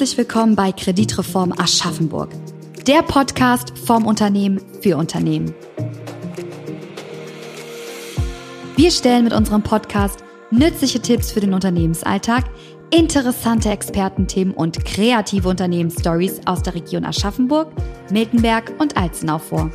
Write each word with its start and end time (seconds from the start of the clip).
Herzlich 0.00 0.16
willkommen 0.16 0.56
bei 0.56 0.72
Kreditreform 0.72 1.52
Aschaffenburg, 1.52 2.30
der 2.86 3.02
Podcast 3.02 3.76
vom 3.76 4.06
Unternehmen 4.06 4.58
für 4.80 4.96
Unternehmen. 4.96 5.54
Wir 8.76 8.90
stellen 8.90 9.24
mit 9.24 9.34
unserem 9.34 9.62
Podcast 9.62 10.24
nützliche 10.50 11.00
Tipps 11.00 11.30
für 11.30 11.40
den 11.40 11.52
Unternehmensalltag, 11.52 12.46
interessante 12.90 13.68
Expertenthemen 13.68 14.54
und 14.54 14.82
kreative 14.86 15.46
Unternehmensstories 15.46 16.40
aus 16.46 16.62
der 16.62 16.76
Region 16.76 17.04
Aschaffenburg, 17.04 17.70
Miltenberg 18.10 18.72
und 18.78 18.96
Alzenau 18.96 19.36
vor. 19.36 19.70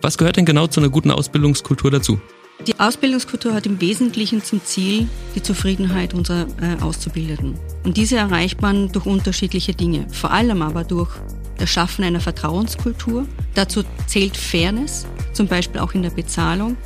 Was 0.00 0.18
gehört 0.18 0.36
denn 0.36 0.46
genau 0.46 0.66
zu 0.66 0.80
einer 0.80 0.90
guten 0.90 1.12
Ausbildungskultur 1.12 1.92
dazu? 1.92 2.18
Die 2.66 2.78
Ausbildungskultur 2.78 3.54
hat 3.54 3.66
im 3.66 3.80
Wesentlichen 3.80 4.44
zum 4.44 4.64
Ziel 4.64 5.08
die 5.34 5.42
Zufriedenheit 5.42 6.14
unserer 6.14 6.46
äh, 6.60 6.80
Auszubildenden. 6.80 7.58
Und 7.82 7.96
diese 7.96 8.16
erreicht 8.16 8.62
man 8.62 8.92
durch 8.92 9.04
unterschiedliche 9.04 9.74
Dinge, 9.74 10.06
vor 10.12 10.30
allem 10.30 10.62
aber 10.62 10.84
durch 10.84 11.10
das 11.58 11.70
Schaffen 11.70 12.04
einer 12.04 12.20
Vertrauenskultur. 12.20 13.26
Dazu 13.54 13.82
zählt 14.06 14.36
Fairness, 14.36 15.06
zum 15.32 15.48
Beispiel 15.48 15.80
auch 15.80 15.94
in 15.94 16.02
der 16.02 16.10
Bezahlung, 16.10 16.76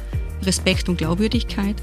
Respekt 0.43 0.89
und 0.89 0.97
Glaubwürdigkeit, 0.97 1.77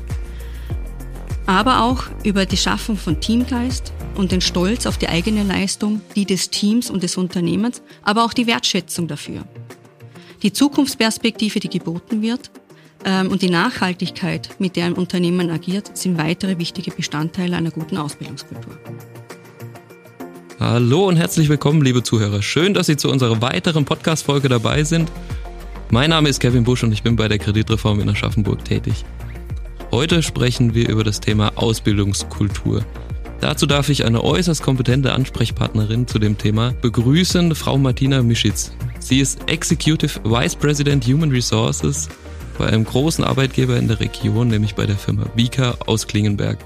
aber 1.46 1.84
auch 1.84 2.06
über 2.24 2.48
die 2.48 2.58
Schaffung 2.58 2.98
von 2.98 3.22
Teamgeist 3.22 3.94
und 4.16 4.32
den 4.32 4.42
Stolz 4.42 4.88
auf 4.88 4.98
die 4.98 5.10
eigene 5.10 5.44
Leistung, 5.44 6.02
die 6.16 6.26
des 6.26 6.50
Teams 6.50 6.90
und 6.90 7.04
des 7.04 7.16
Unternehmens, 7.16 7.84
aber 8.02 8.26
auch 8.26 8.34
die 8.34 8.48
Wertschätzung 8.48 9.08
dafür. 9.08 9.44
Die 10.42 10.52
Zukunftsperspektive, 10.52 11.60
die 11.60 11.70
geboten 11.70 12.22
wird, 12.22 12.50
und 13.06 13.42
die 13.42 13.50
Nachhaltigkeit, 13.50 14.56
mit 14.60 14.76
der 14.76 14.86
ein 14.86 14.94
Unternehmen 14.94 15.50
agiert, 15.50 15.98
sind 15.98 16.18
weitere 16.18 16.58
wichtige 16.58 16.92
Bestandteile 16.92 17.58
einer 17.58 17.72
guten 17.72 17.98
Ausbildungskultur. 17.98 18.78
Hallo 20.60 21.08
und 21.08 21.18
herzlich 21.18 21.50
willkommen, 21.50 21.82
liebe 21.82 22.04
Zuhörer. 22.04 22.42
Schön, 22.42 22.74
dass 22.74 22.88
Sie 22.88 22.96
zu 22.96 23.10
unserer 23.10 23.42
weiteren 23.42 23.84
Podcast-Folge 23.84 24.48
dabei 24.48 24.86
sind. 24.86 25.12
Mein 25.90 26.12
Name 26.12 26.30
ist 26.30 26.40
Kevin 26.40 26.64
Busch 26.64 26.84
und 26.84 26.94
ich 26.94 27.04
bin 27.04 27.18
bei 27.18 27.28
der 27.28 27.40
Kreditreform 27.40 28.00
in 28.00 28.10
Aschaffenburg 28.10 28.64
tätig. 28.64 29.04
Heute 29.92 30.24
sprechen 30.24 30.74
wir 30.74 30.88
über 30.88 31.04
das 31.04 31.20
Thema 31.20 31.52
Ausbildungskultur. 31.56 32.86
Dazu 33.42 33.66
darf 33.66 33.90
ich 33.90 34.06
eine 34.06 34.24
äußerst 34.24 34.64
kompetente 34.64 35.12
Ansprechpartnerin 35.12 36.08
zu 36.08 36.18
dem 36.18 36.38
Thema 36.38 36.74
begrüßen, 36.82 37.54
Frau 37.56 37.78
Martina 37.78 38.24
Mischitz. 38.24 38.72
Sie 39.00 39.20
ist 39.20 39.42
Executive 39.48 40.22
Vice 40.24 40.56
President 40.56 41.06
Human 41.06 41.32
Resources 41.32 42.08
bei 42.58 42.68
einem 42.68 42.84
großen 42.84 43.24
Arbeitgeber 43.24 43.78
in 43.78 43.88
der 43.88 44.00
Region, 44.00 44.48
nämlich 44.48 44.76
bei 44.76 44.86
der 44.86 44.98
Firma 44.98 45.26
Vika 45.36 45.78
aus 45.86 46.08
Klingenberg. 46.08 46.64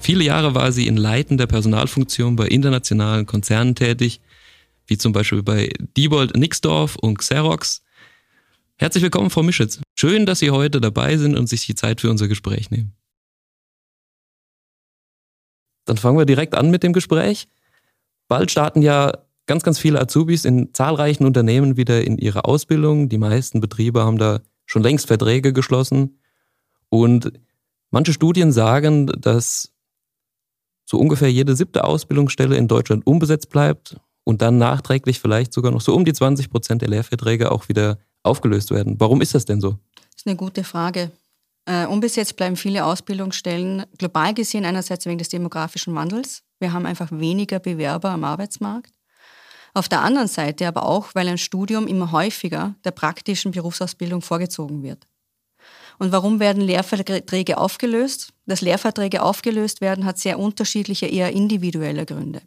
Viele 0.00 0.24
Jahre 0.24 0.54
war 0.54 0.72
sie 0.72 0.86
in 0.86 0.96
leitender 0.96 1.46
Personalfunktion 1.46 2.36
bei 2.36 2.46
internationalen 2.48 3.26
Konzernen 3.26 3.74
tätig, 3.74 4.20
wie 4.86 4.98
zum 4.98 5.12
Beispiel 5.12 5.42
bei 5.42 5.72
Diebold 5.96 6.36
Nixdorf 6.36 6.96
und 6.96 7.18
Xerox. 7.18 7.82
Herzlich 8.76 9.02
willkommen, 9.02 9.30
Frau 9.30 9.42
Mischitz. 9.42 9.80
Schön, 9.94 10.26
dass 10.26 10.40
Sie 10.40 10.50
heute 10.50 10.80
dabei 10.80 11.16
sind 11.16 11.36
und 11.36 11.48
sich 11.48 11.64
die 11.66 11.74
Zeit 11.74 12.00
für 12.00 12.10
unser 12.10 12.28
Gespräch 12.28 12.70
nehmen. 12.70 12.92
Dann 15.86 15.96
fangen 15.96 16.18
wir 16.18 16.26
direkt 16.26 16.54
an 16.54 16.70
mit 16.70 16.82
dem 16.82 16.92
Gespräch. 16.92 17.46
Bald 18.28 18.50
starten 18.50 18.82
ja 18.82 19.12
ganz, 19.46 19.62
ganz 19.62 19.78
viele 19.78 20.00
Azubis 20.00 20.44
in 20.44 20.72
zahlreichen 20.74 21.24
Unternehmen 21.24 21.76
wieder 21.76 22.02
in 22.02 22.18
ihre 22.18 22.44
Ausbildung. 22.46 23.08
Die 23.08 23.18
meisten 23.18 23.60
Betriebe 23.60 24.02
haben 24.02 24.18
da 24.18 24.40
schon 24.66 24.82
längst 24.82 25.06
Verträge 25.06 25.52
geschlossen. 25.52 26.20
Und 26.88 27.32
manche 27.90 28.12
Studien 28.12 28.52
sagen, 28.52 29.06
dass 29.06 29.72
so 30.84 30.98
ungefähr 30.98 31.30
jede 31.30 31.56
siebte 31.56 31.84
Ausbildungsstelle 31.84 32.56
in 32.56 32.68
Deutschland 32.68 33.06
unbesetzt 33.06 33.50
bleibt 33.50 33.96
und 34.24 34.42
dann 34.42 34.58
nachträglich 34.58 35.20
vielleicht 35.20 35.52
sogar 35.52 35.72
noch 35.72 35.80
so 35.80 35.94
um 35.94 36.04
die 36.04 36.12
20 36.12 36.50
Prozent 36.50 36.82
der 36.82 36.88
Lehrverträge 36.88 37.50
auch 37.52 37.68
wieder 37.68 37.98
aufgelöst 38.22 38.70
werden. 38.70 38.98
Warum 38.98 39.20
ist 39.20 39.34
das 39.34 39.44
denn 39.44 39.60
so? 39.60 39.78
Das 39.94 40.16
ist 40.16 40.26
eine 40.26 40.36
gute 40.36 40.64
Frage. 40.64 41.10
Äh, 41.66 41.86
unbesetzt 41.86 42.36
bleiben 42.36 42.56
viele 42.56 42.84
Ausbildungsstellen 42.84 43.84
global 43.96 44.34
gesehen 44.34 44.64
einerseits 44.64 45.06
wegen 45.06 45.18
des 45.18 45.30
demografischen 45.30 45.94
Wandels. 45.94 46.42
Wir 46.58 46.72
haben 46.72 46.86
einfach 46.86 47.10
weniger 47.10 47.58
Bewerber 47.58 48.10
am 48.10 48.24
Arbeitsmarkt. 48.24 48.92
Auf 49.74 49.88
der 49.88 50.02
anderen 50.02 50.28
Seite 50.28 50.68
aber 50.68 50.84
auch, 50.84 51.14
weil 51.14 51.28
ein 51.28 51.38
Studium 51.38 51.88
immer 51.88 52.12
häufiger 52.12 52.76
der 52.84 52.92
praktischen 52.92 53.50
Berufsausbildung 53.50 54.22
vorgezogen 54.22 54.84
wird. 54.84 55.06
Und 55.98 56.12
warum 56.12 56.40
werden 56.40 56.62
Lehrverträge 56.62 57.58
aufgelöst? 57.58 58.32
Dass 58.46 58.60
Lehrverträge 58.60 59.22
aufgelöst 59.22 59.80
werden, 59.80 60.04
hat 60.04 60.18
sehr 60.18 60.38
unterschiedliche, 60.38 61.06
eher 61.06 61.32
individuelle 61.32 62.06
Gründe. 62.06 62.42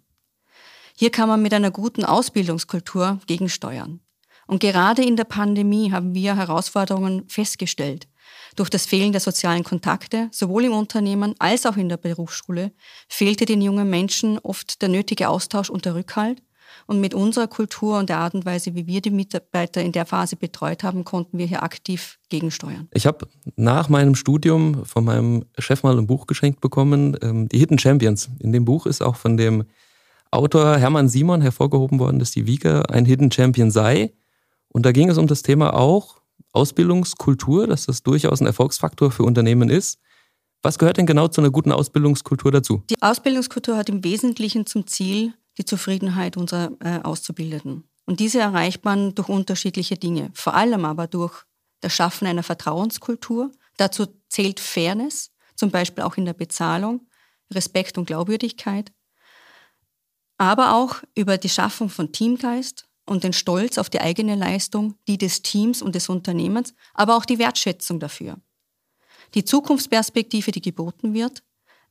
Hier 0.95 1.11
kann 1.11 1.29
man 1.29 1.41
mit 1.41 1.53
einer 1.53 1.71
guten 1.71 2.05
Ausbildungskultur 2.05 3.19
gegensteuern. 3.27 3.99
Und 4.47 4.59
gerade 4.59 5.03
in 5.03 5.17
der 5.17 5.25
Pandemie 5.25 5.91
haben 5.91 6.15
wir 6.15 6.35
Herausforderungen 6.35 7.27
festgestellt. 7.27 8.07
Durch 8.55 8.69
das 8.69 8.85
Fehlen 8.85 9.11
der 9.11 9.21
sozialen 9.21 9.63
Kontakte, 9.63 10.29
sowohl 10.31 10.65
im 10.65 10.73
Unternehmen 10.73 11.35
als 11.39 11.65
auch 11.65 11.77
in 11.77 11.89
der 11.89 11.97
Berufsschule, 11.97 12.71
fehlte 13.09 13.45
den 13.45 13.61
jungen 13.61 13.89
Menschen 13.89 14.39
oft 14.39 14.81
der 14.81 14.89
nötige 14.89 15.27
Austausch 15.29 15.69
und 15.69 15.85
der 15.85 15.95
Rückhalt. 15.95 16.41
Und 16.85 16.99
mit 16.99 17.13
unserer 17.13 17.47
Kultur 17.47 17.99
und 17.99 18.09
der 18.09 18.19
Art 18.19 18.33
und 18.33 18.45
Weise, 18.45 18.75
wie 18.75 18.87
wir 18.87 19.01
die 19.01 19.11
Mitarbeiter 19.11 19.81
in 19.81 19.91
der 19.91 20.05
Phase 20.05 20.35
betreut 20.35 20.83
haben, 20.83 21.03
konnten 21.03 21.37
wir 21.37 21.45
hier 21.45 21.63
aktiv 21.63 22.19
gegensteuern. 22.29 22.87
Ich 22.93 23.05
habe 23.05 23.27
nach 23.55 23.89
meinem 23.89 24.15
Studium 24.15 24.85
von 24.85 25.03
meinem 25.05 25.45
Chef 25.57 25.83
mal 25.83 25.97
ein 25.97 26.07
Buch 26.07 26.27
geschenkt 26.27 26.61
bekommen, 26.61 27.17
ähm, 27.21 27.49
die 27.49 27.59
Hidden 27.59 27.79
Champions. 27.79 28.29
In 28.39 28.51
dem 28.51 28.65
Buch 28.65 28.85
ist 28.85 29.01
auch 29.01 29.15
von 29.15 29.37
dem 29.37 29.65
Autor 30.31 30.77
Hermann 30.77 31.09
Simon 31.09 31.41
hervorgehoben 31.41 31.99
worden, 31.99 32.19
dass 32.19 32.31
die 32.31 32.47
Vika 32.47 32.81
ein 32.83 33.05
Hidden 33.05 33.31
Champion 33.31 33.71
sei. 33.71 34.13
Und 34.69 34.85
da 34.85 34.91
ging 34.91 35.09
es 35.09 35.17
um 35.17 35.27
das 35.27 35.41
Thema 35.41 35.73
auch 35.73 36.21
Ausbildungskultur, 36.53 37.67
dass 37.67 37.85
das 37.85 38.03
durchaus 38.03 38.41
ein 38.41 38.47
Erfolgsfaktor 38.47 39.11
für 39.11 39.23
Unternehmen 39.23 39.69
ist. 39.69 39.99
Was 40.63 40.79
gehört 40.79 40.97
denn 40.97 41.05
genau 41.05 41.27
zu 41.27 41.41
einer 41.41 41.51
guten 41.51 41.71
Ausbildungskultur 41.71 42.51
dazu? 42.51 42.83
Die 42.89 43.01
Ausbildungskultur 43.01 43.77
hat 43.77 43.89
im 43.89 44.03
Wesentlichen 44.03 44.65
zum 44.65 44.87
Ziel, 44.87 45.33
die 45.57 45.65
Zufriedenheit 45.65 46.37
unserer 46.37 46.71
äh, 46.79 46.99
Auszubildenden. 47.03 47.89
Und 48.05 48.19
diese 48.19 48.39
erreicht 48.39 48.85
man 48.85 49.15
durch 49.15 49.29
unterschiedliche 49.29 49.97
Dinge, 49.97 50.31
vor 50.33 50.53
allem 50.53 50.85
aber 50.85 51.07
durch 51.07 51.43
das 51.81 51.93
Schaffen 51.93 52.27
einer 52.27 52.43
Vertrauenskultur. 52.43 53.51
Dazu 53.75 54.07
zählt 54.29 54.59
Fairness, 54.59 55.31
zum 55.55 55.71
Beispiel 55.71 56.03
auch 56.03 56.17
in 56.17 56.25
der 56.25 56.33
Bezahlung, 56.33 57.07
Respekt 57.53 57.97
und 57.97 58.05
Glaubwürdigkeit, 58.05 58.91
aber 60.37 60.75
auch 60.75 61.01
über 61.15 61.37
die 61.37 61.49
Schaffung 61.49 61.89
von 61.89 62.11
Teamgeist 62.11 62.87
und 63.05 63.23
den 63.23 63.33
Stolz 63.33 63.77
auf 63.77 63.89
die 63.89 64.01
eigene 64.01 64.35
Leistung, 64.35 64.95
die 65.07 65.17
des 65.17 65.41
Teams 65.41 65.81
und 65.81 65.95
des 65.95 66.09
Unternehmens, 66.09 66.73
aber 66.93 67.15
auch 67.15 67.25
die 67.25 67.39
Wertschätzung 67.39 67.99
dafür. 67.99 68.37
Die 69.33 69.43
Zukunftsperspektive, 69.43 70.51
die 70.51 70.61
geboten 70.61 71.13
wird, 71.13 71.43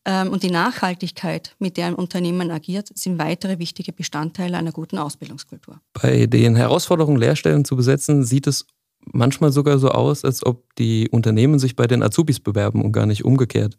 und 0.06 0.42
die 0.42 0.50
Nachhaltigkeit, 0.50 1.56
mit 1.58 1.76
der 1.76 1.86
ein 1.86 1.94
Unternehmen 1.94 2.50
agiert, 2.52 2.90
sind 2.94 3.18
weitere 3.18 3.58
wichtige 3.58 3.92
Bestandteile 3.92 4.56
einer 4.56 4.70
guten 4.70 4.98
Ausbildungskultur. 4.98 5.80
Bei 5.94 6.26
den 6.26 6.54
Herausforderungen, 6.54 7.18
Lehrstellen 7.18 7.64
zu 7.64 7.74
besetzen, 7.74 8.22
sieht 8.22 8.46
es 8.46 8.66
manchmal 9.12 9.52
sogar 9.52 9.78
so 9.78 9.88
aus, 9.88 10.24
als 10.24 10.44
ob 10.46 10.74
die 10.76 11.08
Unternehmen 11.10 11.58
sich 11.58 11.76
bei 11.76 11.86
den 11.86 12.02
Azubis 12.02 12.40
bewerben 12.40 12.84
und 12.84 12.92
gar 12.92 13.06
nicht 13.06 13.24
umgekehrt. 13.24 13.78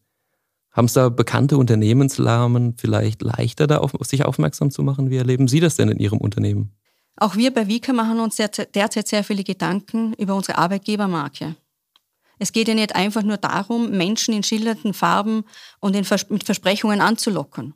Haben 0.72 0.86
es 0.86 0.94
da 0.94 1.10
bekannte 1.10 1.58
Unternehmenslahmen 1.58 2.76
vielleicht 2.78 3.22
leichter, 3.22 3.66
da 3.66 3.78
auf, 3.80 3.94
sich 4.02 4.26
aufmerksam 4.26 4.70
zu 4.70 4.84
machen? 4.84 5.10
Wie 5.10 5.18
erleben 5.18 5.48
Sie 5.48 5.60
das 5.60 5.76
denn 5.76 5.90
in 5.90 6.00
Ihrem 6.00 6.20
Unternehmen? 6.20 6.72
Auch 7.16 7.36
wir 7.36 7.52
bei 7.52 7.68
Vika 7.68 7.94
machen 7.94 8.20
uns 8.20 8.36
derzeit 8.36 9.08
sehr 9.08 9.24
viele 9.24 9.44
Gedanken 9.44 10.14
über 10.14 10.36
unsere 10.36 10.58
Arbeitgebermarke. 10.60 11.56
Es 12.40 12.52
geht 12.52 12.68
ja 12.68 12.74
nicht 12.74 12.96
einfach 12.96 13.24
nur 13.24 13.38
darum, 13.38 13.92
Menschen 13.92 14.34
in 14.34 14.44
schillernden 14.44 14.94
Farben 14.94 15.44
und 15.80 15.96
mit 15.96 16.44
Versprechungen 16.44 17.02
anzulocken. 17.02 17.74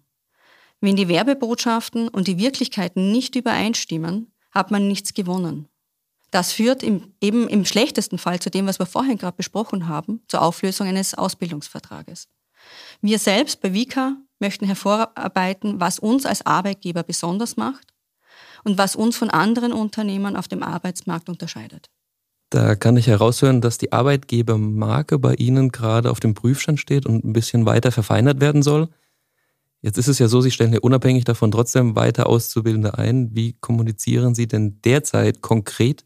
Wenn 0.81 0.95
die 0.95 1.07
Werbebotschaften 1.07 2.07
und 2.07 2.27
die 2.27 2.37
Wirklichkeiten 2.39 3.11
nicht 3.11 3.35
übereinstimmen, 3.35 4.31
hat 4.51 4.71
man 4.71 4.87
nichts 4.87 5.13
gewonnen. 5.13 5.67
Das 6.31 6.53
führt 6.53 6.81
im, 6.81 7.13
eben 7.21 7.47
im 7.49 7.65
schlechtesten 7.65 8.17
Fall 8.17 8.39
zu 8.39 8.49
dem, 8.49 8.65
was 8.65 8.79
wir 8.79 8.85
vorhin 8.85 9.17
gerade 9.17 9.35
besprochen 9.35 9.87
haben, 9.87 10.21
zur 10.27 10.41
Auflösung 10.41 10.87
eines 10.87 11.13
Ausbildungsvertrages. 11.13 12.29
Wir 13.01 13.19
selbst 13.19 13.61
bei 13.61 13.73
Vika 13.73 14.15
möchten 14.39 14.65
hervorarbeiten, 14.65 15.79
was 15.79 15.99
uns 15.99 16.25
als 16.25 16.45
Arbeitgeber 16.45 17.03
besonders 17.03 17.57
macht 17.57 17.93
und 18.63 18.77
was 18.77 18.95
uns 18.95 19.17
von 19.17 19.29
anderen 19.29 19.73
Unternehmen 19.73 20.35
auf 20.35 20.47
dem 20.47 20.63
Arbeitsmarkt 20.63 21.29
unterscheidet. 21.29 21.89
Da 22.51 22.75
kann 22.75 22.98
ich 22.98 23.07
heraushören, 23.07 23.62
dass 23.62 23.77
die 23.77 23.94
Arbeitgebermarke 23.94 25.18
bei 25.19 25.36
Ihnen 25.36 25.69
gerade 25.69 26.12
auf 26.12 26.19
dem 26.19 26.33
Prüfstand 26.33 26.81
steht 26.81 27.06
und 27.06 27.24
ein 27.24 27.31
bisschen 27.31 27.65
weiter 27.65 27.94
verfeinert 27.94 28.42
werden 28.42 28.62
soll. 28.62 28.89
Jetzt 29.81 29.98
ist 29.98 30.09
es 30.09 30.19
ja 30.19 30.27
so, 30.27 30.42
Sie 30.42 30.51
stellen 30.51 30.74
ja 30.74 30.80
unabhängig 30.81 31.24
davon 31.24 31.51
trotzdem 31.51 31.95
weiter 31.95 32.27
Auszubildende 32.27 32.98
ein. 32.98 33.33
Wie 33.33 33.53
kommunizieren 33.53 34.36
Sie 34.36 34.50
denn 34.50 34.81
derzeit 34.81 35.42
konkret 35.42 36.03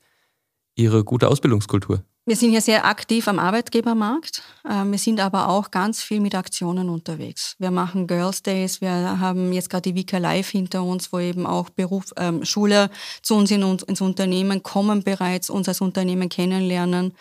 Ihre 0.76 1.04
gute 1.04 1.30
Ausbildungskultur? 1.30 2.04
Wir 2.28 2.36
sind 2.36 2.50
hier 2.50 2.62
sehr 2.62 2.86
aktiv 2.86 3.28
am 3.28 3.38
Arbeitgebermarkt. 3.38 4.42
Ähm, 4.68 4.92
wir 4.92 4.98
sind 4.98 5.20
aber 5.20 5.48
auch 5.48 5.70
ganz 5.70 6.02
viel 6.02 6.20
mit 6.20 6.34
Aktionen 6.34 6.90
unterwegs. 6.90 7.56
Wir 7.60 7.70
machen 7.70 8.08
Girls 8.08 8.42
Days. 8.42 8.82
Wir 8.82 9.20
haben 9.20 9.54
jetzt 9.54 9.70
gerade 9.70 9.84
die 9.84 9.94
Vika 9.96 10.18
Live 10.18 10.50
hinter 10.50 10.82
uns, 10.84 11.14
wo 11.14 11.20
eben 11.20 11.46
auch 11.46 11.70
Beruf, 11.70 12.06
ähm, 12.18 12.44
Schüler 12.44 12.90
zu 13.22 13.36
uns 13.36 13.52
in, 13.52 13.62
ins 13.62 14.02
Unternehmen 14.02 14.64
kommen 14.64 15.04
bereits, 15.04 15.52
uns 15.52 15.68
als 15.68 15.82
Unternehmen 15.82 16.30
kennenlernen. 16.30 17.14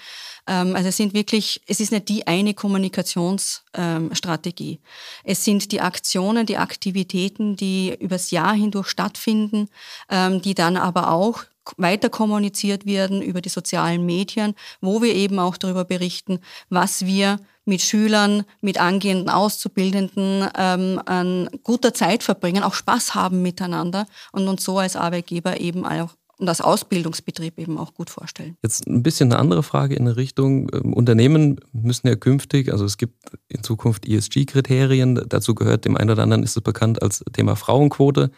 Ähm, 0.46 0.74
also 0.74 0.88
es 0.88 0.96
sind 0.96 1.12
wirklich, 1.12 1.60
es 1.66 1.80
ist 1.80 1.92
nicht 1.92 2.08
die 2.08 2.26
eine 2.26 2.54
Kommunikationsstrategie. 2.54 4.72
Ähm, 4.72 4.78
es 5.24 5.44
sind 5.44 5.70
die 5.70 5.82
Aktionen, 5.82 6.46
die 6.46 6.56
Aktivitäten, 6.56 7.56
die 7.56 7.94
übers 8.00 8.30
Jahr 8.30 8.54
hindurch 8.54 8.88
stattfinden, 8.88 9.68
ähm, 10.08 10.40
die 10.40 10.54
dann 10.54 10.78
aber 10.78 11.10
auch 11.10 11.44
weiter 11.76 12.10
kommuniziert 12.10 12.86
werden 12.86 13.22
über 13.22 13.40
die 13.40 13.48
sozialen 13.48 14.04
Medien, 14.04 14.54
wo 14.80 15.02
wir 15.02 15.14
eben 15.14 15.38
auch 15.38 15.56
darüber 15.56 15.84
berichten, 15.84 16.40
was 16.68 17.06
wir 17.06 17.38
mit 17.64 17.80
Schülern, 17.80 18.44
mit 18.60 18.78
angehenden 18.78 19.30
Auszubildenden 19.30 20.48
ähm, 20.56 21.00
an 21.06 21.48
guter 21.62 21.94
Zeit 21.94 22.22
verbringen, 22.22 22.62
auch 22.62 22.74
Spaß 22.74 23.14
haben 23.14 23.42
miteinander 23.42 24.06
und 24.32 24.48
uns 24.48 24.64
so 24.64 24.78
als 24.78 24.96
Arbeitgeber 24.96 25.60
eben 25.60 25.86
auch 25.86 26.10
und 26.38 26.48
als 26.48 26.60
Ausbildungsbetrieb 26.60 27.58
eben 27.58 27.78
auch 27.78 27.94
gut 27.94 28.10
vorstellen. 28.10 28.56
Jetzt 28.62 28.86
ein 28.86 29.02
bisschen 29.02 29.32
eine 29.32 29.40
andere 29.40 29.62
Frage 29.62 29.94
in 29.94 30.04
der 30.04 30.16
Richtung. 30.16 30.68
Ähm, 30.74 30.92
Unternehmen 30.92 31.60
müssen 31.72 32.08
ja 32.08 32.16
künftig, 32.16 32.72
also 32.72 32.84
es 32.84 32.98
gibt 32.98 33.14
in 33.48 33.62
Zukunft 33.62 34.06
ESG-Kriterien, 34.06 35.24
dazu 35.28 35.54
gehört 35.54 35.84
dem 35.84 35.96
einen 35.96 36.10
oder 36.10 36.22
anderen 36.22 36.42
ist 36.42 36.56
es 36.56 36.62
bekannt 36.62 37.02
als 37.02 37.24
Thema 37.32 37.56
Frauenquote, 37.56 38.30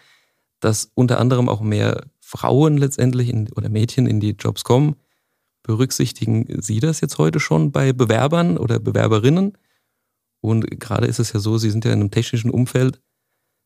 dass 0.60 0.90
unter 0.94 1.18
anderem 1.18 1.48
auch 1.48 1.60
mehr 1.60 2.04
Frauen 2.26 2.76
letztendlich 2.76 3.28
in, 3.28 3.48
oder 3.52 3.68
Mädchen 3.68 4.08
in 4.08 4.18
die 4.18 4.30
Jobs 4.30 4.64
kommen. 4.64 4.96
Berücksichtigen 5.62 6.60
Sie 6.60 6.80
das 6.80 7.00
jetzt 7.00 7.18
heute 7.18 7.38
schon 7.38 7.70
bei 7.70 7.92
Bewerbern 7.92 8.58
oder 8.58 8.80
Bewerberinnen? 8.80 9.56
Und 10.40 10.80
gerade 10.80 11.06
ist 11.06 11.20
es 11.20 11.32
ja 11.32 11.38
so, 11.38 11.56
Sie 11.56 11.70
sind 11.70 11.84
ja 11.84 11.92
in 11.92 12.00
einem 12.00 12.10
technischen 12.10 12.50
Umfeld, 12.50 13.00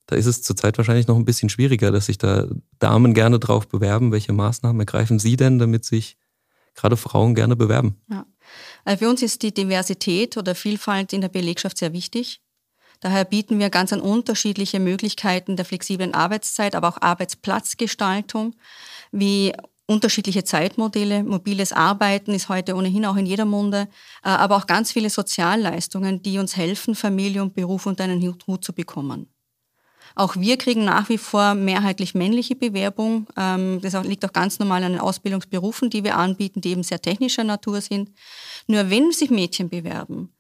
da 0.07 0.17
ist 0.17 0.27
es 0.27 0.43
zurzeit 0.43 0.77
wahrscheinlich 0.77 1.07
noch 1.07 1.17
ein 1.17 1.25
bisschen 1.25 1.49
schwieriger, 1.49 1.91
dass 1.91 2.07
sich 2.07 2.19
da 2.19 2.49
Damen 2.81 3.15
gerne 3.15 3.39
drauf 3.39 3.69
bewerben. 3.69 4.12
Welche 4.12 4.33
Maßnahmen 4.33 4.81
ergreifen 4.81 5.19
Sie 5.19 5.37
denn, 5.37 5.59
damit 5.59 5.85
sich 5.85 6.17
gerade 6.75 6.97
Frauen 6.97 7.35
gerne 7.35 7.57
bewerben? 7.57 7.97
Ja. 8.11 8.27
Also 8.85 9.05
für 9.05 9.11
uns 9.11 9.23
ist 9.23 9.43
die 9.43 9.55
Diversität 9.55 10.37
oder 10.37 10.55
Vielfalt 10.55 11.12
in 11.12 11.21
der 11.21 11.29
Belegschaft 11.29 11.79
sehr 11.79 11.93
wichtig. 11.93 12.43
Daher 13.00 13.25
bieten 13.25 13.58
wir 13.58 13.70
ganz 13.70 13.93
an 13.93 14.00
unterschiedliche 14.00 14.79
Möglichkeiten 14.79 15.56
der 15.56 15.64
flexiblen 15.64 16.14
Arbeitszeit, 16.14 16.75
aber 16.75 16.88
auch 16.88 17.00
Arbeitsplatzgestaltung, 17.00 18.55
wie 19.11 19.55
unterschiedliche 19.87 20.44
Zeitmodelle. 20.44 21.25
Mobiles 21.25 21.73
Arbeiten 21.73 22.32
ist 22.32 22.49
heute 22.49 22.76
ohnehin 22.76 23.06
auch 23.06 23.17
in 23.17 23.26
jeder 23.26 23.44
Munde, 23.44 23.88
äh, 24.23 24.29
aber 24.29 24.56
auch 24.56 24.67
ganz 24.67 24.93
viele 24.93 25.11
Sozialleistungen, 25.11 26.23
die 26.23 26.38
uns 26.38 26.56
helfen, 26.56 26.94
Familie 26.94 27.43
und 27.43 27.55
Beruf 27.55 27.87
unter 27.87 28.05
einen 28.05 28.23
Hut 28.23 28.64
zu 28.64 28.73
bekommen. 28.73 29.26
Auch 30.14 30.37
wir 30.37 30.58
kriegen 30.58 30.85
nach 30.85 31.08
wie 31.08 31.19
vor 31.19 31.55
mehrheitlich 31.55 32.14
männliche 32.14 32.55
Bewerbung. 32.55 33.26
Ähm, 33.37 33.81
das 33.81 33.94
liegt 34.05 34.25
auch 34.25 34.32
ganz 34.32 34.58
normal 34.58 34.85
an 34.85 34.93
den 34.93 35.00
Ausbildungsberufen, 35.00 35.91
die 35.91 36.05
wir 36.05 36.17
anbieten, 36.17 36.61
die 36.61 36.70
eben 36.70 36.82
sehr 36.82 37.00
technischer 37.00 37.44
Natur 37.44 37.81
sind. 37.81 38.11
Nur 38.67 38.91
wenn 38.91 39.12
sich 39.12 39.31
Mädchen 39.31 39.69
bewerben, 39.69 40.32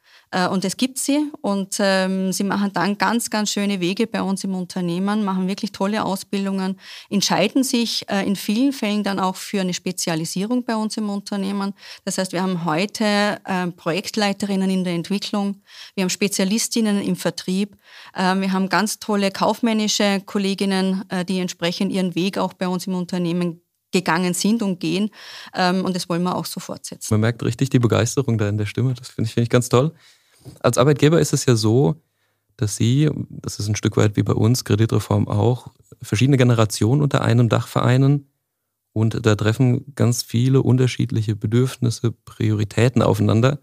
und 0.50 0.64
es 0.64 0.76
gibt 0.76 0.98
sie 0.98 1.28
und 1.40 1.76
ähm, 1.80 2.32
sie 2.32 2.44
machen 2.44 2.72
dann 2.72 2.96
ganz, 2.98 3.30
ganz 3.30 3.50
schöne 3.50 3.80
Wege 3.80 4.06
bei 4.06 4.22
uns 4.22 4.44
im 4.44 4.54
Unternehmen, 4.54 5.24
machen 5.24 5.48
wirklich 5.48 5.72
tolle 5.72 6.04
Ausbildungen, 6.04 6.78
entscheiden 7.08 7.64
sich 7.64 8.08
äh, 8.08 8.24
in 8.24 8.36
vielen 8.36 8.72
Fällen 8.72 9.02
dann 9.02 9.18
auch 9.18 9.34
für 9.34 9.60
eine 9.60 9.74
Spezialisierung 9.74 10.64
bei 10.64 10.76
uns 10.76 10.96
im 10.96 11.10
Unternehmen. 11.10 11.74
Das 12.04 12.18
heißt, 12.18 12.32
wir 12.32 12.42
haben 12.42 12.64
heute 12.64 13.40
äh, 13.44 13.66
Projektleiterinnen 13.68 14.70
in 14.70 14.84
der 14.84 14.94
Entwicklung, 14.94 15.62
wir 15.94 16.02
haben 16.02 16.10
Spezialistinnen 16.10 17.02
im 17.02 17.16
Vertrieb, 17.16 17.76
äh, 18.14 18.36
wir 18.36 18.52
haben 18.52 18.68
ganz 18.68 19.00
tolle 19.00 19.32
kaufmännische 19.32 20.20
Kolleginnen, 20.24 21.04
äh, 21.08 21.24
die 21.24 21.40
entsprechend 21.40 21.90
ihren 21.90 22.14
Weg 22.14 22.38
auch 22.38 22.52
bei 22.52 22.68
uns 22.68 22.86
im 22.86 22.94
Unternehmen 22.94 23.62
gegangen 23.92 24.34
sind 24.34 24.62
und 24.62 24.80
gehen. 24.80 25.10
Ähm, 25.54 25.84
und 25.84 25.96
das 25.96 26.08
wollen 26.08 26.22
wir 26.22 26.36
auch 26.36 26.46
so 26.46 26.60
fortsetzen. 26.60 27.12
Man 27.14 27.20
merkt 27.20 27.42
richtig 27.42 27.70
die 27.70 27.78
Begeisterung 27.78 28.38
da 28.38 28.48
in 28.48 28.58
der 28.58 28.66
Stimme. 28.66 28.94
Das 28.94 29.08
finde 29.08 29.28
ich, 29.28 29.34
find 29.34 29.44
ich 29.44 29.50
ganz 29.50 29.68
toll. 29.68 29.92
Als 30.60 30.78
Arbeitgeber 30.78 31.20
ist 31.20 31.32
es 31.32 31.46
ja 31.46 31.56
so, 31.56 31.96
dass 32.56 32.76
Sie, 32.76 33.10
das 33.28 33.58
ist 33.58 33.68
ein 33.68 33.76
Stück 33.76 33.96
weit 33.96 34.16
wie 34.16 34.22
bei 34.22 34.34
uns, 34.34 34.64
Kreditreform 34.64 35.28
auch, 35.28 35.68
verschiedene 36.02 36.36
Generationen 36.36 37.02
unter 37.02 37.22
einem 37.22 37.48
Dach 37.48 37.68
vereinen 37.68 38.26
und 38.92 39.24
da 39.24 39.36
treffen 39.36 39.94
ganz 39.94 40.22
viele 40.22 40.62
unterschiedliche 40.62 41.36
Bedürfnisse, 41.36 42.12
Prioritäten 42.12 43.02
aufeinander. 43.02 43.60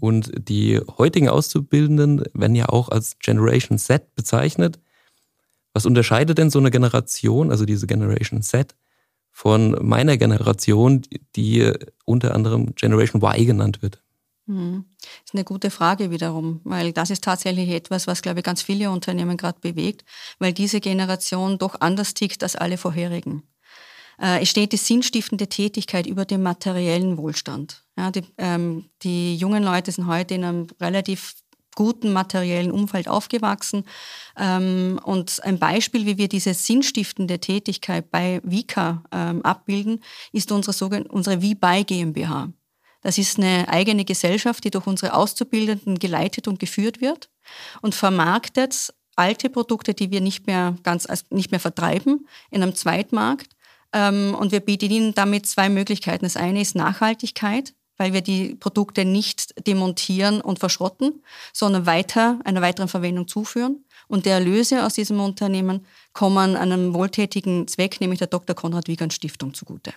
Und 0.00 0.32
die 0.48 0.80
heutigen 0.98 1.28
Auszubildenden 1.28 2.24
werden 2.32 2.56
ja 2.56 2.70
auch 2.70 2.88
als 2.88 3.18
Generation 3.18 3.78
Z 3.78 4.14
bezeichnet. 4.14 4.80
Was 5.74 5.84
unterscheidet 5.84 6.38
denn 6.38 6.50
so 6.50 6.58
eine 6.58 6.70
Generation, 6.70 7.50
also 7.50 7.66
diese 7.66 7.86
Generation 7.86 8.40
Z, 8.40 8.74
von 9.40 9.74
meiner 9.80 10.18
Generation, 10.18 11.00
die 11.34 11.72
unter 12.04 12.34
anderem 12.34 12.74
Generation 12.74 13.22
Y 13.22 13.46
genannt 13.46 13.80
wird? 13.80 14.02
Mhm. 14.44 14.84
Das 14.98 15.08
ist 15.24 15.34
eine 15.34 15.44
gute 15.44 15.70
Frage 15.70 16.10
wiederum, 16.10 16.60
weil 16.64 16.92
das 16.92 17.08
ist 17.08 17.24
tatsächlich 17.24 17.70
etwas, 17.70 18.06
was, 18.06 18.20
glaube 18.20 18.40
ich, 18.40 18.44
ganz 18.44 18.60
viele 18.60 18.90
Unternehmen 18.90 19.38
gerade 19.38 19.58
bewegt, 19.58 20.04
weil 20.40 20.52
diese 20.52 20.80
Generation 20.80 21.56
doch 21.56 21.80
anders 21.80 22.12
tickt 22.12 22.42
als 22.42 22.54
alle 22.54 22.76
vorherigen. 22.76 23.42
Äh, 24.20 24.42
es 24.42 24.50
steht 24.50 24.72
die 24.72 24.76
sinnstiftende 24.76 25.48
Tätigkeit 25.48 26.06
über 26.06 26.26
dem 26.26 26.42
materiellen 26.42 27.16
Wohlstand. 27.16 27.82
Ja, 27.96 28.10
die, 28.10 28.24
ähm, 28.36 28.90
die 29.02 29.36
jungen 29.36 29.62
Leute 29.62 29.90
sind 29.90 30.06
heute 30.06 30.34
in 30.34 30.44
einem 30.44 30.66
relativ 30.82 31.34
guten 31.74 32.12
materiellen 32.12 32.70
Umfeld 32.70 33.08
aufgewachsen. 33.08 33.84
Ähm, 34.36 35.00
und 35.04 35.42
ein 35.44 35.58
Beispiel, 35.58 36.06
wie 36.06 36.18
wir 36.18 36.28
diese 36.28 36.54
sinnstiftende 36.54 37.38
Tätigkeit 37.38 38.10
bei 38.10 38.40
Vika 38.42 39.02
ähm, 39.12 39.42
abbilden, 39.42 40.02
ist 40.32 40.52
unsere, 40.52 40.72
sogenannte, 40.72 41.10
unsere 41.10 41.40
VBI 41.40 41.84
GmbH. 41.84 42.52
Das 43.02 43.16
ist 43.16 43.38
eine 43.38 43.66
eigene 43.68 44.04
Gesellschaft, 44.04 44.64
die 44.64 44.70
durch 44.70 44.86
unsere 44.86 45.14
Auszubildenden 45.14 45.98
geleitet 45.98 46.48
und 46.48 46.58
geführt 46.58 47.00
wird 47.00 47.30
und 47.80 47.94
vermarktet 47.94 48.92
alte 49.16 49.50
Produkte, 49.50 49.94
die 49.94 50.10
wir 50.10 50.20
nicht 50.20 50.46
mehr 50.46 50.76
ganz 50.82 51.06
nicht 51.30 51.50
mehr 51.50 51.60
vertreiben, 51.60 52.26
in 52.50 52.62
einem 52.62 52.74
Zweitmarkt. 52.74 53.54
Ähm, 53.92 54.36
und 54.38 54.52
wir 54.52 54.60
bieten 54.60 54.90
ihnen 54.90 55.14
damit 55.14 55.46
zwei 55.46 55.68
Möglichkeiten. 55.68 56.24
Das 56.24 56.36
eine 56.36 56.60
ist 56.60 56.74
Nachhaltigkeit, 56.74 57.74
weil 58.00 58.14
wir 58.14 58.22
die 58.22 58.54
Produkte 58.54 59.04
nicht 59.04 59.66
demontieren 59.66 60.40
und 60.40 60.58
verschrotten, 60.58 61.22
sondern 61.52 61.84
weiter 61.84 62.40
einer 62.44 62.62
weiteren 62.62 62.88
Verwendung 62.88 63.28
zuführen. 63.28 63.84
Und 64.08 64.24
die 64.24 64.30
Erlöse 64.30 64.86
aus 64.86 64.94
diesem 64.94 65.20
Unternehmen 65.20 65.84
kommen 66.14 66.56
einem 66.56 66.94
wohltätigen 66.94 67.68
Zweck, 67.68 68.00
nämlich 68.00 68.18
der 68.18 68.28
Dr. 68.28 68.56
Konrad 68.56 68.88
Wiegand 68.88 69.12
Stiftung 69.12 69.52
zugute. 69.52 69.92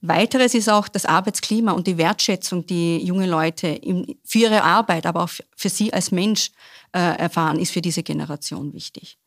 Weiteres 0.00 0.54
ist 0.54 0.70
auch 0.70 0.88
das 0.88 1.04
Arbeitsklima 1.04 1.72
und 1.72 1.86
die 1.86 1.98
Wertschätzung, 1.98 2.64
die 2.64 3.04
junge 3.04 3.26
Leute 3.26 3.78
für 4.24 4.38
ihre 4.38 4.62
Arbeit, 4.62 5.04
aber 5.04 5.24
auch 5.24 5.30
für 5.54 5.68
sie 5.68 5.92
als 5.92 6.12
Mensch 6.12 6.50
äh, 6.94 7.18
erfahren, 7.18 7.58
ist 7.58 7.72
für 7.72 7.82
diese 7.82 8.02
Generation 8.02 8.72
wichtig. 8.72 9.18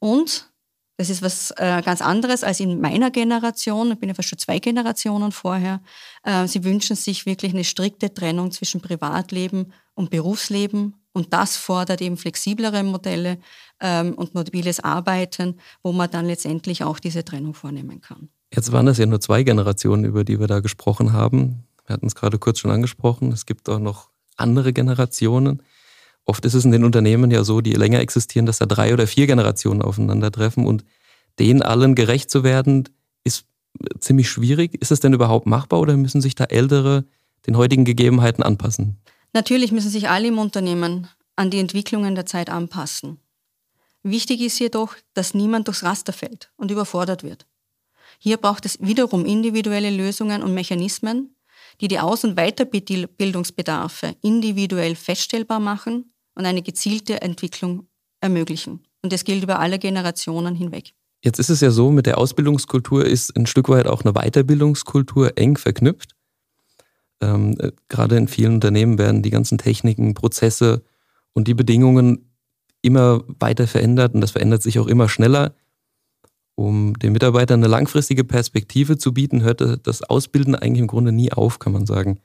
Und 0.00 0.50
das 0.96 1.10
ist 1.10 1.22
was 1.22 1.50
äh, 1.56 1.82
ganz 1.82 2.00
anderes 2.00 2.44
als 2.44 2.60
in 2.60 2.80
meiner 2.80 3.10
Generation. 3.10 3.92
Ich 3.92 3.98
bin 3.98 4.08
ja 4.08 4.14
fast 4.14 4.28
schon 4.28 4.38
zwei 4.38 4.60
Generationen 4.60 5.32
vorher. 5.32 5.80
Äh, 6.22 6.46
sie 6.46 6.62
wünschen 6.62 6.94
sich 6.94 7.26
wirklich 7.26 7.52
eine 7.52 7.64
strikte 7.64 8.14
Trennung 8.14 8.52
zwischen 8.52 8.80
Privatleben 8.80 9.72
und 9.94 10.10
Berufsleben. 10.10 10.94
Und 11.12 11.32
das 11.32 11.56
fordert 11.56 12.00
eben 12.00 12.16
flexiblere 12.16 12.82
Modelle 12.82 13.38
ähm, 13.80 14.14
und 14.14 14.34
mobiles 14.34 14.80
Arbeiten, 14.80 15.58
wo 15.82 15.92
man 15.92 16.10
dann 16.10 16.26
letztendlich 16.26 16.84
auch 16.84 16.98
diese 16.98 17.24
Trennung 17.24 17.54
vornehmen 17.54 18.00
kann. 18.00 18.28
Jetzt 18.52 18.70
waren 18.70 18.86
das 18.86 18.98
ja 18.98 19.06
nur 19.06 19.20
zwei 19.20 19.42
Generationen, 19.42 20.04
über 20.04 20.24
die 20.24 20.38
wir 20.38 20.46
da 20.46 20.60
gesprochen 20.60 21.12
haben. 21.12 21.64
Wir 21.86 21.94
hatten 21.94 22.06
es 22.06 22.14
gerade 22.14 22.38
kurz 22.38 22.60
schon 22.60 22.70
angesprochen. 22.70 23.32
Es 23.32 23.46
gibt 23.46 23.68
auch 23.68 23.80
noch 23.80 24.10
andere 24.36 24.72
Generationen. 24.72 25.62
Oft 26.26 26.44
ist 26.44 26.54
es 26.54 26.64
in 26.64 26.72
den 26.72 26.84
Unternehmen 26.84 27.30
ja 27.30 27.44
so, 27.44 27.60
die 27.60 27.72
länger 27.72 28.00
existieren, 28.00 28.46
dass 28.46 28.58
da 28.58 28.66
drei 28.66 28.92
oder 28.92 29.06
vier 29.06 29.26
Generationen 29.26 29.82
aufeinandertreffen 29.82 30.66
und 30.66 30.84
denen 31.38 31.62
allen 31.62 31.94
gerecht 31.94 32.30
zu 32.30 32.44
werden, 32.44 32.88
ist 33.24 33.46
ziemlich 33.98 34.28
schwierig. 34.28 34.80
Ist 34.80 34.92
es 34.92 35.00
denn 35.00 35.12
überhaupt 35.12 35.46
machbar 35.46 35.80
oder 35.80 35.96
müssen 35.96 36.20
sich 36.20 36.34
da 36.34 36.44
Ältere 36.44 37.04
den 37.46 37.56
heutigen 37.56 37.84
Gegebenheiten 37.84 38.42
anpassen? 38.42 38.98
Natürlich 39.32 39.72
müssen 39.72 39.90
sich 39.90 40.08
alle 40.08 40.28
im 40.28 40.38
Unternehmen 40.38 41.08
an 41.36 41.50
die 41.50 41.58
Entwicklungen 41.58 42.14
der 42.14 42.24
Zeit 42.24 42.48
anpassen. 42.48 43.18
Wichtig 44.02 44.40
ist 44.40 44.58
jedoch, 44.58 44.94
dass 45.12 45.34
niemand 45.34 45.66
durchs 45.66 45.82
Raster 45.82 46.12
fällt 46.12 46.52
und 46.56 46.70
überfordert 46.70 47.22
wird. 47.22 47.46
Hier 48.18 48.36
braucht 48.36 48.64
es 48.64 48.78
wiederum 48.80 49.26
individuelle 49.26 49.90
Lösungen 49.90 50.42
und 50.42 50.54
Mechanismen, 50.54 51.34
die 51.80 51.88
die 51.88 51.98
Aus- 51.98 52.24
und 52.24 52.36
Weiterbildungsbedarfe 52.36 54.14
individuell 54.22 54.94
feststellbar 54.94 55.58
machen 55.58 56.13
und 56.34 56.46
eine 56.46 56.62
gezielte 56.62 57.22
Entwicklung 57.22 57.86
ermöglichen. 58.20 58.80
Und 59.02 59.12
das 59.12 59.24
gilt 59.24 59.42
über 59.42 59.60
alle 59.60 59.78
Generationen 59.78 60.54
hinweg. 60.54 60.94
Jetzt 61.22 61.38
ist 61.38 61.50
es 61.50 61.60
ja 61.60 61.70
so, 61.70 61.90
mit 61.90 62.06
der 62.06 62.18
Ausbildungskultur 62.18 63.04
ist 63.04 63.36
ein 63.36 63.46
Stück 63.46 63.68
weit 63.68 63.86
auch 63.86 64.02
eine 64.02 64.12
Weiterbildungskultur 64.12 65.38
eng 65.38 65.56
verknüpft. 65.56 66.14
Ähm, 67.20 67.56
äh, 67.58 67.72
gerade 67.88 68.16
in 68.16 68.28
vielen 68.28 68.54
Unternehmen 68.54 68.98
werden 68.98 69.22
die 69.22 69.30
ganzen 69.30 69.58
Techniken, 69.58 70.14
Prozesse 70.14 70.82
und 71.32 71.48
die 71.48 71.54
Bedingungen 71.54 72.30
immer 72.82 73.24
weiter 73.38 73.66
verändert 73.66 74.14
und 74.14 74.20
das 74.20 74.32
verändert 74.32 74.62
sich 74.62 74.78
auch 74.78 74.86
immer 74.86 75.08
schneller. 75.08 75.54
Um 76.56 76.94
den 76.98 77.12
Mitarbeitern 77.12 77.60
eine 77.60 77.68
langfristige 77.68 78.24
Perspektive 78.24 78.98
zu 78.98 79.12
bieten, 79.12 79.42
hörte 79.42 79.78
das 79.78 80.02
Ausbilden 80.02 80.54
eigentlich 80.54 80.80
im 80.80 80.86
Grunde 80.86 81.10
nie 81.10 81.32
auf, 81.32 81.58
kann 81.58 81.72
man 81.72 81.86
sagen. 81.86 82.20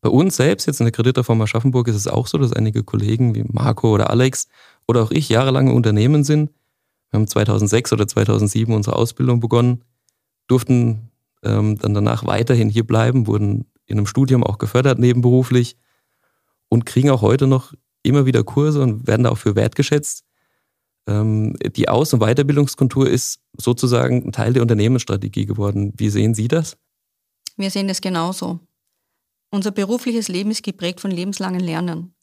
Bei 0.00 0.08
uns 0.08 0.36
selbst, 0.36 0.66
jetzt 0.66 0.80
in 0.80 0.86
der 0.86 0.92
Kreditreform 0.92 1.42
Aschaffenburg, 1.42 1.88
ist 1.88 1.96
es 1.96 2.08
auch 2.08 2.26
so, 2.26 2.38
dass 2.38 2.52
einige 2.52 2.82
Kollegen 2.82 3.34
wie 3.34 3.44
Marco 3.46 3.92
oder 3.92 4.10
Alex 4.10 4.48
oder 4.86 5.02
auch 5.02 5.10
ich 5.10 5.28
jahrelang 5.28 5.68
im 5.68 5.74
Unternehmen 5.74 6.24
sind. 6.24 6.50
Wir 7.10 7.18
haben 7.18 7.26
2006 7.26 7.92
oder 7.92 8.08
2007 8.08 8.72
unsere 8.72 8.96
Ausbildung 8.96 9.40
begonnen, 9.40 9.84
durften 10.46 11.10
ähm, 11.42 11.78
dann 11.78 11.94
danach 11.94 12.26
weiterhin 12.26 12.70
hier 12.70 12.86
bleiben, 12.86 13.26
wurden 13.26 13.66
in 13.86 13.98
einem 13.98 14.06
Studium 14.06 14.44
auch 14.44 14.58
gefördert 14.58 14.98
nebenberuflich 14.98 15.76
und 16.68 16.86
kriegen 16.86 17.10
auch 17.10 17.22
heute 17.22 17.46
noch 17.46 17.74
immer 18.02 18.24
wieder 18.24 18.44
Kurse 18.44 18.80
und 18.82 19.06
werden 19.06 19.24
da 19.24 19.30
auch 19.30 19.38
für 19.38 19.56
wertgeschätzt. 19.56 20.24
Ähm, 21.06 21.56
die 21.76 21.88
Aus- 21.88 22.14
und 22.14 22.20
Weiterbildungskultur 22.20 23.08
ist 23.08 23.40
sozusagen 23.56 24.24
ein 24.24 24.32
Teil 24.32 24.52
der 24.52 24.62
Unternehmensstrategie 24.62 25.46
geworden. 25.46 25.92
Wie 25.96 26.08
sehen 26.08 26.34
Sie 26.34 26.48
das? 26.48 26.76
Wir 27.56 27.70
sehen 27.70 27.88
das 27.88 28.00
genauso. 28.00 28.60
Unser 29.50 29.72
berufliches 29.72 30.28
Leben 30.28 30.50
ist 30.50 30.62
geprägt 30.62 31.00
von 31.00 31.10
lebenslangen 31.10 31.60
Lernen. 31.60 32.14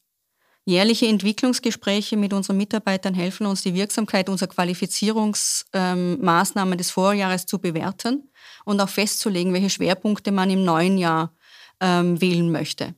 Jährliche 0.64 1.06
Entwicklungsgespräche 1.06 2.16
mit 2.18 2.32
unseren 2.34 2.58
Mitarbeitern 2.58 3.14
helfen 3.14 3.46
uns, 3.46 3.62
die 3.62 3.74
Wirksamkeit 3.74 4.28
unserer 4.28 4.50
Qualifizierungsmaßnahmen 4.50 6.72
ähm, 6.72 6.78
des 6.78 6.90
Vorjahres 6.90 7.46
zu 7.46 7.58
bewerten 7.58 8.30
und 8.66 8.78
auch 8.80 8.90
festzulegen, 8.90 9.54
welche 9.54 9.70
Schwerpunkte 9.70 10.30
man 10.30 10.50
im 10.50 10.64
neuen 10.64 10.98
Jahr 10.98 11.34
ähm, 11.80 12.20
wählen 12.20 12.52
möchte. 12.52 12.94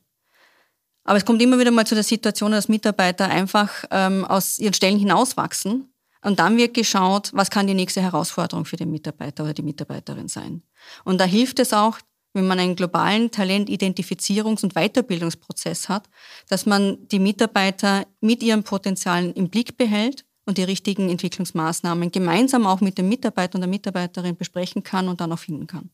Aber 1.03 1.17
es 1.17 1.25
kommt 1.25 1.41
immer 1.41 1.59
wieder 1.59 1.71
mal 1.71 1.87
zu 1.87 1.95
der 1.95 2.03
Situation, 2.03 2.51
dass 2.51 2.67
Mitarbeiter 2.67 3.29
einfach 3.29 3.85
ähm, 3.89 4.25
aus 4.25 4.59
ihren 4.59 4.73
Stellen 4.73 4.99
hinauswachsen. 4.99 5.93
Und 6.23 6.39
dann 6.39 6.57
wird 6.57 6.73
geschaut, 6.73 7.31
was 7.33 7.49
kann 7.49 7.67
die 7.67 7.73
nächste 7.73 8.01
Herausforderung 8.01 8.65
für 8.65 8.75
den 8.75 8.91
Mitarbeiter 8.91 9.43
oder 9.43 9.53
die 9.53 9.63
Mitarbeiterin 9.63 10.27
sein. 10.27 10.63
Und 11.03 11.19
da 11.19 11.25
hilft 11.25 11.59
es 11.59 11.73
auch, 11.73 11.97
wenn 12.33 12.47
man 12.47 12.59
einen 12.59 12.75
globalen 12.75 13.29
Talentidentifizierungs- 13.29 14.63
und 14.63 14.73
Weiterbildungsprozess 14.73 15.89
hat, 15.89 16.09
dass 16.47 16.65
man 16.65 17.07
die 17.09 17.19
Mitarbeiter 17.19 18.05
mit 18.21 18.41
ihren 18.43 18.63
Potenzialen 18.63 19.33
im 19.33 19.49
Blick 19.49 19.77
behält 19.77 20.25
und 20.45 20.57
die 20.57 20.63
richtigen 20.63 21.09
Entwicklungsmaßnahmen 21.09 22.11
gemeinsam 22.11 22.65
auch 22.65 22.81
mit 22.81 22.97
dem 22.97 23.09
Mitarbeiter 23.09 23.55
und 23.55 23.61
der 23.61 23.69
Mitarbeiterin 23.69 24.35
besprechen 24.35 24.83
kann 24.83 25.07
und 25.07 25.21
dann 25.21 25.31
auch 25.31 25.39
finden 25.39 25.67
kann. 25.67 25.89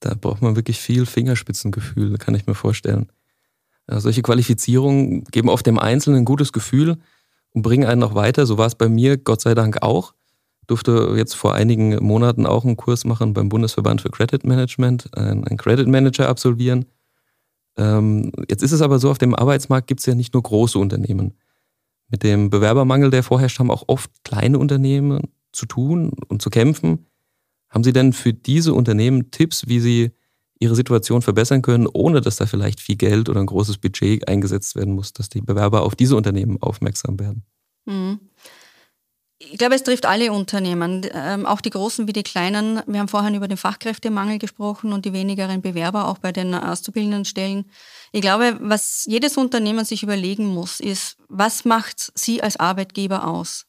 Da 0.00 0.14
braucht 0.14 0.42
man 0.42 0.56
wirklich 0.56 0.80
viel 0.80 1.06
Fingerspitzengefühl, 1.06 2.18
kann 2.18 2.34
ich 2.34 2.46
mir 2.46 2.54
vorstellen. 2.54 3.10
Ja, 3.88 4.00
solche 4.00 4.22
Qualifizierungen 4.22 5.24
geben 5.24 5.48
oft 5.48 5.66
dem 5.66 5.78
Einzelnen 5.78 6.22
ein 6.22 6.24
gutes 6.24 6.52
Gefühl 6.52 6.98
und 7.50 7.62
bringen 7.62 7.86
einen 7.86 8.00
noch 8.00 8.14
weiter. 8.14 8.46
So 8.46 8.58
war 8.58 8.66
es 8.66 8.74
bei 8.74 8.88
mir, 8.88 9.16
Gott 9.16 9.40
sei 9.40 9.54
Dank 9.54 9.82
auch. 9.82 10.14
Durfte 10.66 11.14
jetzt 11.16 11.34
vor 11.34 11.54
einigen 11.54 11.96
Monaten 12.04 12.46
auch 12.46 12.64
einen 12.64 12.76
Kurs 12.76 13.04
machen 13.04 13.34
beim 13.34 13.48
Bundesverband 13.48 14.00
für 14.00 14.10
Credit 14.10 14.44
Management, 14.44 15.16
einen 15.16 15.56
Credit 15.56 15.88
Manager 15.88 16.28
absolvieren. 16.28 16.86
Ähm, 17.76 18.32
jetzt 18.48 18.62
ist 18.62 18.72
es 18.72 18.82
aber 18.82 18.98
so, 18.98 19.10
auf 19.10 19.18
dem 19.18 19.34
Arbeitsmarkt 19.34 19.86
gibt 19.88 20.00
es 20.00 20.06
ja 20.06 20.14
nicht 20.14 20.34
nur 20.34 20.42
große 20.42 20.78
Unternehmen. 20.78 21.34
Mit 22.08 22.22
dem 22.22 22.50
Bewerbermangel, 22.50 23.10
der 23.10 23.22
vorherrscht, 23.22 23.58
haben 23.58 23.70
auch 23.70 23.84
oft 23.86 24.10
kleine 24.24 24.58
Unternehmen 24.58 25.22
zu 25.52 25.66
tun 25.66 26.12
und 26.28 26.42
zu 26.42 26.50
kämpfen. 26.50 27.06
Haben 27.70 27.84
Sie 27.84 27.92
denn 27.92 28.12
für 28.12 28.34
diese 28.34 28.74
Unternehmen 28.74 29.30
Tipps, 29.30 29.66
wie 29.66 29.80
sie 29.80 30.12
ihre 30.62 30.76
Situation 30.76 31.22
verbessern 31.22 31.62
können, 31.62 31.88
ohne 31.92 32.20
dass 32.20 32.36
da 32.36 32.46
vielleicht 32.46 32.80
viel 32.80 32.96
Geld 32.96 33.28
oder 33.28 33.40
ein 33.40 33.46
großes 33.46 33.78
Budget 33.78 34.28
eingesetzt 34.28 34.76
werden 34.76 34.94
muss, 34.94 35.12
dass 35.12 35.28
die 35.28 35.40
Bewerber 35.40 35.82
auf 35.82 35.96
diese 35.96 36.14
Unternehmen 36.14 36.62
aufmerksam 36.62 37.18
werden? 37.18 37.44
Mhm. 37.86 38.20
Ich 39.50 39.58
glaube, 39.58 39.74
es 39.74 39.82
trifft 39.82 40.06
alle 40.06 40.32
Unternehmen, 40.32 41.06
ähm, 41.12 41.46
auch 41.46 41.60
die 41.60 41.70
großen 41.70 42.06
wie 42.06 42.12
die 42.12 42.22
kleinen. 42.22 42.80
Wir 42.86 43.00
haben 43.00 43.08
vorhin 43.08 43.34
über 43.34 43.48
den 43.48 43.56
Fachkräftemangel 43.56 44.38
gesprochen 44.38 44.92
und 44.92 45.04
die 45.04 45.12
wenigeren 45.12 45.62
Bewerber 45.62 46.08
auch 46.08 46.18
bei 46.18 46.30
den 46.30 46.54
auszubildenden 46.54 47.24
Stellen. 47.24 47.70
Ich 48.12 48.20
glaube, 48.20 48.56
was 48.60 49.04
jedes 49.06 49.36
Unternehmen 49.36 49.84
sich 49.84 50.02
überlegen 50.02 50.46
muss, 50.46 50.78
ist, 50.78 51.16
was 51.28 51.64
macht 51.64 52.12
Sie 52.14 52.42
als 52.42 52.56
Arbeitgeber 52.58 53.26
aus? 53.26 53.66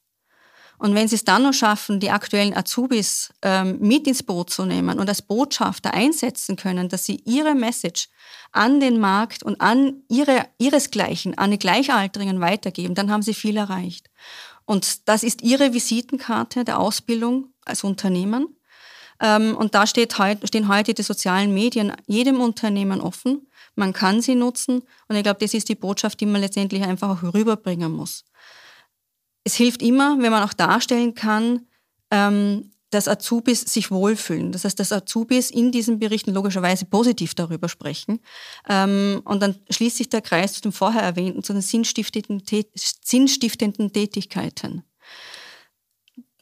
Und 0.84 0.96
wenn 0.96 1.08
sie 1.08 1.16
es 1.16 1.24
dann 1.24 1.44
noch 1.44 1.54
schaffen, 1.54 2.02
die 2.02 2.12
aktuellen 2.12 2.54
Azubis 2.54 3.34
ähm, 3.42 3.78
mit 3.80 4.06
ins 4.06 4.22
Boot 4.22 4.50
zu 4.50 4.66
nehmen 4.66 5.00
und 5.00 5.08
als 5.08 5.22
Botschafter 5.22 5.94
einsetzen 5.94 6.58
können, 6.58 6.90
dass 6.90 7.06
sie 7.06 7.22
ihre 7.24 7.56
Message 7.56 8.10
an 8.52 8.82
den 8.82 9.00
Markt 9.00 9.44
und 9.44 9.62
an 9.62 10.04
ihre, 10.10 10.46
ihresgleichen, 10.58 11.38
an 11.38 11.52
die 11.52 11.60
Gleichaltrigen 11.60 12.42
weitergeben, 12.42 12.96
dann 12.96 13.12
haben 13.12 13.22
sie 13.22 13.34
viel 13.34 13.56
erreicht. 13.56 14.10
Und 14.66 15.08
das 15.08 15.24
ist 15.24 15.42
ihre 15.42 15.74
Visitenkarte 15.74 16.64
der 16.64 16.80
Ausbildung 16.80 17.54
als 17.66 17.84
Unternehmen. 17.84 18.58
Ähm, 19.20 19.56
und 19.56 19.76
da 19.76 19.86
steht 19.88 20.14
stehen 20.14 20.68
heute 20.68 20.94
die 20.94 21.04
sozialen 21.04 21.54
Medien 21.54 21.94
jedem 22.08 22.42
Unternehmen 22.42 23.02
offen. 23.02 23.48
Man 23.76 23.94
kann 23.94 24.22
sie 24.22 24.36
nutzen. 24.36 24.84
Und 25.08 25.16
ich 25.16 25.24
glaube, 25.24 25.40
das 25.40 25.54
ist 25.54 25.70
die 25.70 25.76
Botschaft, 25.76 26.20
die 26.20 26.26
man 26.26 26.42
letztendlich 26.42 26.84
einfach 26.84 27.10
auch 27.10 27.34
rüberbringen 27.34 27.92
muss 27.92 28.24
es 29.44 29.56
hilft 29.56 29.82
immer, 29.82 30.18
wenn 30.20 30.32
man 30.32 30.44
auch 30.44 30.54
darstellen 30.54 31.16
kann, 31.16 31.68
ähm, 32.12 32.72
dass 32.94 33.08
Azubis 33.08 33.62
sich 33.62 33.92
wohlfühlen. 33.92 34.52
Das 34.52 34.66
heißt, 34.66 34.80
dass 34.80 34.92
Azubis 34.92 35.50
in 35.50 35.72
diesen 35.72 36.00
Berichten 36.00 36.34
logischerweise 36.34 36.86
positiv 36.86 37.36
darüber 37.36 37.70
sprechen. 37.70 38.20
Ähm, 38.68 39.22
und 39.26 39.42
dann 39.42 39.56
schließt 39.70 39.98
sich 39.98 40.10
der 40.10 40.22
Kreis 40.22 40.54
zu 40.54 40.62
dem 40.62 40.72
vorher 40.72 41.02
erwähnten, 41.02 41.44
zu 41.44 41.54
den 41.54 41.62
sinnstiftenden, 41.62 42.44
sinnstiftenden 42.76 43.92
Tätigkeiten. 43.94 44.84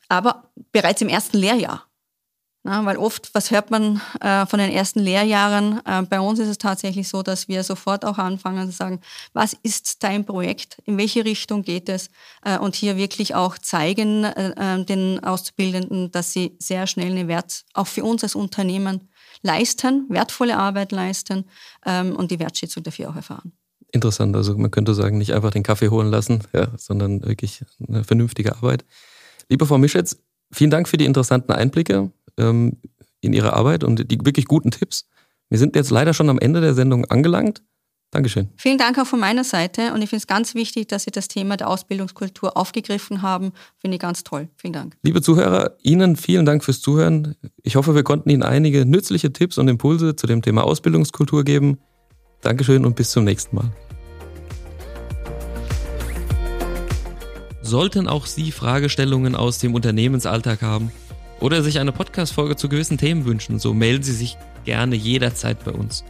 Aber 0.08 0.52
bereits 0.72 1.02
im 1.02 1.10
ersten 1.10 1.38
Lehrjahr. 1.38 1.91
Na, 2.64 2.86
weil 2.86 2.98
oft, 2.98 3.34
was 3.34 3.50
hört 3.50 3.72
man 3.72 4.02
äh, 4.20 4.46
von 4.46 4.60
den 4.60 4.72
ersten 4.72 5.00
Lehrjahren? 5.00 5.82
Äh, 5.84 6.04
bei 6.04 6.20
uns 6.20 6.38
ist 6.38 6.48
es 6.48 6.60
tatsächlich 6.60 7.08
so, 7.08 7.24
dass 7.24 7.48
wir 7.48 7.64
sofort 7.64 8.06
auch 8.06 8.20
anfangen 8.20 8.70
zu 8.70 8.76
sagen, 8.76 9.02
was 9.34 9.56
ist 9.64 10.04
dein 10.04 10.26
Projekt? 10.26 10.78
In 10.86 10.96
welche 10.98 11.26
Richtung 11.26 11.64
geht 11.64 11.90
es? 11.90 12.12
Äh, 12.46 12.60
und 12.60 12.76
hier 12.76 12.98
wirklich 12.98 13.34
auch 13.34 13.58
zeigen 13.58 14.26
äh, 14.26 14.54
äh, 14.80 14.86
den 14.86 15.24
Auszubildenden, 15.24 16.12
dass 16.12 16.34
sie 16.34 16.56
sehr 16.60 16.86
schnell 16.86 17.12
einen 17.12 17.28
Wert 17.28 17.64
auch 17.74 17.88
für 17.88 18.04
uns 18.04 18.22
als 18.22 18.36
Unternehmen 18.36 19.10
leisten, 19.42 20.06
wertvolle 20.10 20.56
Arbeit 20.56 20.92
leisten 20.92 21.46
ähm, 21.84 22.16
und 22.16 22.30
die 22.30 22.40
Wertschätzung 22.40 22.84
dafür 22.84 23.10
auch 23.10 23.16
erfahren. 23.16 23.54
Interessant, 23.92 24.36
also 24.36 24.56
man 24.56 24.70
könnte 24.70 24.94
sagen, 24.94 25.18
nicht 25.18 25.34
einfach 25.34 25.50
den 25.50 25.64
Kaffee 25.64 25.90
holen 25.90 26.12
lassen, 26.12 26.44
ja, 26.54 26.68
sondern 26.78 27.26
wirklich 27.26 27.64
eine 27.88 28.04
vernünftige 28.04 28.56
Arbeit. 28.56 28.86
Liebe 29.50 29.66
Frau 29.66 29.80
Mischetz, 29.80 30.18
vielen 30.52 30.70
Dank 30.70 30.88
für 30.88 30.98
die 30.98 31.06
interessanten 31.06 31.52
Einblicke 31.52 32.12
ähm, 32.38 32.78
in 33.22 33.34
ihrer 33.34 33.54
Arbeit 33.54 33.84
und 33.84 34.12
die 34.12 34.18
wirklich 34.24 34.46
guten 34.46 34.72
Tipps. 34.72 35.06
Wir 35.50 35.58
sind 35.58 35.76
jetzt 35.76 35.92
leider 35.92 36.14
schon 36.14 36.30
am 36.30 36.40
Ende 36.40 36.62
der 36.62 36.74
Sendung 36.74 37.06
angelangt. 37.06 37.62
Dankeschön. 38.12 38.50
Vielen 38.58 38.78
Dank 38.78 39.00
auch 39.00 39.06
von 39.06 39.22
meiner 39.22 39.46
Seite 39.46 39.94
und 39.94 40.02
ich 40.02 40.10
finde 40.10 40.22
es 40.22 40.28
ganz 40.28 40.54
wichtig, 40.54 40.90
dass 40.90 41.04
Sie 41.04 41.12
das 41.12 41.30
Thema 41.30 41.56
der 41.56 41.70
Ausbildungskultur 41.70 42.58
aufgegriffen 42.58 43.22
haben. 43.22 43.54
Finde 43.80 43.96
ich 43.96 44.02
ganz 44.02 44.26
toll. 44.26 44.50
Vielen 44.58 44.74
Dank. 44.74 44.98
Liebe 45.02 45.22
Zuhörer, 45.22 45.78
Ihnen 45.82 46.18
vielen 46.18 46.46
Dank 46.46 46.62
fürs 46.62 46.82
Zuhören. 46.82 47.36
Ich 47.64 47.78
hoffe, 47.78 47.96
wir 47.96 48.04
konnten 48.04 48.30
Ihnen 48.30 48.44
einige 48.44 48.86
nützliche 48.86 49.32
Tipps 49.32 49.58
und 49.58 49.70
Impulse 49.70 50.18
zu 50.18 50.28
dem 50.28 50.42
Thema 50.42 50.66
Ausbildungskultur 50.66 51.46
geben. 51.46 51.78
Dankeschön 52.42 52.86
und 52.86 52.98
bis 52.98 53.12
zum 53.12 53.24
nächsten 53.24 53.56
Mal. 53.56 53.72
Sollten 57.62 58.10
auch 58.10 58.26
Sie 58.26 58.52
Fragestellungen 58.52 59.36
aus 59.36 59.60
dem 59.60 59.74
Unternehmensalltag 59.74 60.62
haben, 60.62 60.92
oder 61.42 61.64
sich 61.64 61.80
eine 61.80 61.92
Podcast-Folge 61.92 62.56
zu 62.56 62.70
gewissen 62.70 62.98
Themen 62.98 63.26
wünschen, 63.26 63.60
so 63.60 63.74
melden 63.74 64.04
Sie 64.04 64.14
sich 64.14 64.38
gerne 64.64 64.96
jederzeit 64.96 65.64
bei 65.66 65.72
uns. 65.72 66.06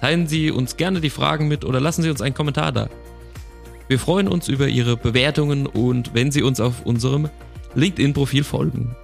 Teilen 0.00 0.26
Sie 0.26 0.50
uns 0.50 0.76
gerne 0.76 1.00
die 1.00 1.10
Fragen 1.10 1.48
mit 1.48 1.64
oder 1.64 1.80
lassen 1.80 2.02
Sie 2.02 2.10
uns 2.10 2.20
einen 2.20 2.34
Kommentar 2.34 2.72
da. 2.72 2.88
Wir 3.88 3.98
freuen 3.98 4.28
uns 4.28 4.48
über 4.48 4.68
Ihre 4.68 4.96
Bewertungen 4.96 5.66
und 5.66 6.12
wenn 6.12 6.32
Sie 6.32 6.42
uns 6.42 6.60
auf 6.60 6.84
unserem 6.84 7.30
LinkedIn-Profil 7.74 8.44
folgen. 8.44 8.96